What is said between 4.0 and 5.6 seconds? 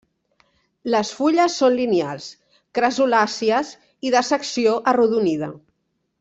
i de secció arrodonida.